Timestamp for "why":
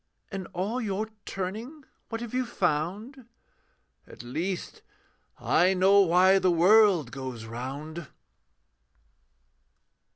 6.01-6.39